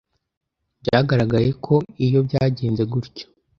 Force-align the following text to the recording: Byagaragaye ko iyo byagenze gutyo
Byagaragaye 0.81 1.49
ko 1.65 1.75
iyo 2.05 2.19
byagenze 2.27 2.83
gutyo 2.91 3.25